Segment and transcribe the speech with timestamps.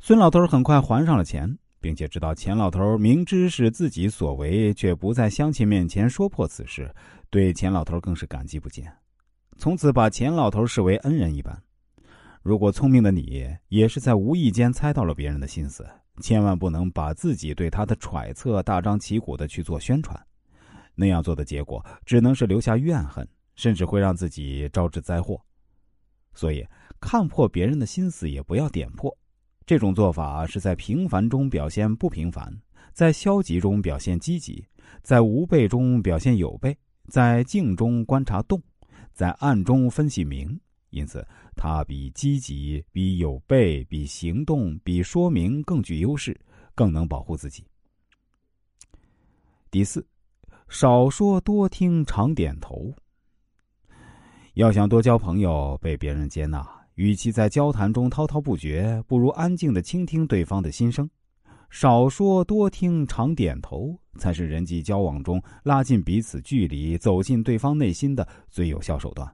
[0.00, 6.94] 孙老头很快还上了钱，并且知道钱老头明知是自己所为，却不在乡亲面前说破此事，
[7.30, 8.84] 对钱老头更是感激不尽，
[9.58, 11.62] 从此把钱老头视为恩人一般。
[12.42, 15.84] 如果聪明的你也是在无意间猜到了别人的心思，
[16.22, 20.18] 千万不能把自己对他的揣测大张旗鼓的去做宣传，
[20.94, 25.38] 那样做的结果只能是留下怨恨，甚至会让自己招致灾祸。
[26.34, 26.64] 所以，
[27.00, 29.14] 看破别人的心思也不要点破，
[29.68, 32.50] 这种做法是在平凡中表现不平凡，
[32.94, 34.64] 在消极中表现积极，
[35.02, 36.74] 在无备中表现有备，
[37.08, 38.58] 在静中观察动，
[39.12, 40.58] 在暗中分析明。
[40.88, 41.22] 因此，
[41.54, 46.34] 它比积极、比有备、比行动、比说明更具优势，
[46.74, 47.62] 更能保护自己。
[49.70, 50.02] 第四，
[50.70, 52.90] 少说多听，常点头。
[54.54, 56.66] 要想多交朋友，被别人接纳，
[56.98, 61.08] 与其在交谈中滔滔不绝，不如安静的倾听对方的心声。
[61.70, 69.32] 少说多听，常点头，才是人际交往中拉近彼此距离、走进对方内心的最有效手段。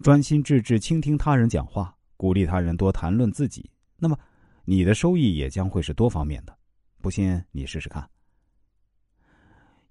[0.00, 4.18] 专心致志倾听他人讲话，鼓励他人多谈论自己，那么
[4.64, 6.52] 你的收益也将会是多方面的。
[7.00, 8.04] 不信你试试看。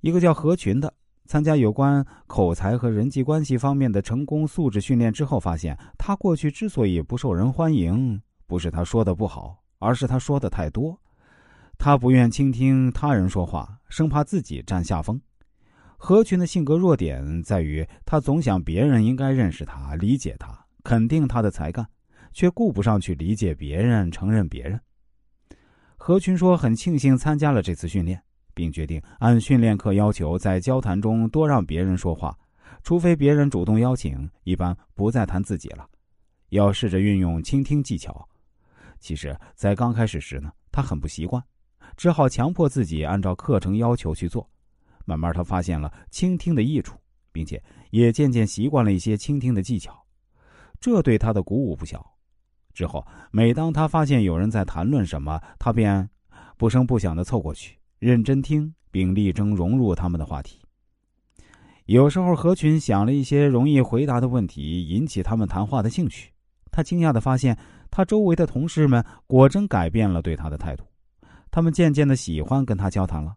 [0.01, 0.93] 一个叫何群的，
[1.27, 10.99] 参加有关口才和人际关系方面的成功素质训练之后，发现他过去之所以不受人欢迎，不是他说的不好，而是他说的太多。
[11.77, 15.21] 他不愿倾听他人说话，生怕自己占下风。
[15.97, 21.85] 何群的性格弱点在于，他总想别人应该认识他、理解他、肯定他的才干，
[22.33, 24.79] 却顾不上去理解别人、承认别人。
[25.97, 28.21] 何群说：“很庆幸参加了这次训练，
[28.57, 32.35] 并决定按训练课要求，在交谈中多让别人说话，
[32.81, 35.87] 除非别人主动邀请，一般不再谈自己了。
[36.49, 38.27] 要试着运用倾听技巧。
[38.99, 41.43] 其实，在刚开始时呢，他很不习惯，
[41.95, 44.49] 只好强迫自己按照课程要求去做。”
[45.05, 46.97] 慢慢，他发现了倾听的益处，
[47.31, 50.03] 并且也渐渐习惯了一些倾听的技巧，
[50.79, 52.03] 这对他的鼓舞不小。
[52.73, 56.09] 之后，每当他发现有人在谈论什么，他便
[56.57, 60.59] 不声不响的凑过去，认真听，并力争融入他们的话题。
[61.85, 66.31] 有时候，何群想了一些容易回答的问题，引起他们谈话的兴趣。
[66.71, 67.57] 他惊讶的发现，
[67.89, 70.83] 他周围的同事们果真改变了对他的态度，
[71.49, 73.35] 他们渐渐的喜欢跟他交谈了。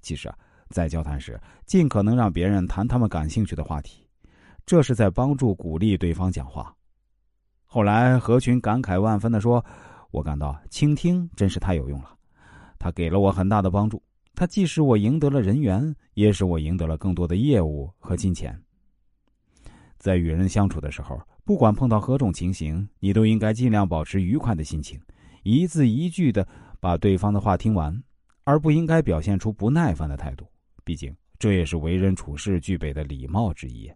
[0.00, 0.36] 其实啊。
[0.72, 4.08] 在交谈时，尽可能让别人谈他们感兴趣的话题，
[4.64, 6.74] 这是在帮助鼓励对方讲话。
[7.66, 9.62] 后来，何群感慨万分的说
[10.10, 12.16] ：“我感到倾听真是太有用了，
[12.82, 14.02] 他给了我很大的帮助。
[14.34, 18.60] 他既使我赢得了人缘，也使我赢得了更多的业务和金钱。
[19.98, 25.00] 在与人相处的时候，不管碰到何种情形，你都应该尽量保持愉快的心情，
[25.44, 26.44] 一字一句的
[26.80, 28.02] 把对方的话听完，
[28.42, 30.44] 而不应该表现出不耐烦的态度。”
[30.82, 33.88] 毕竟，这也是为人处事具备的礼貌之一。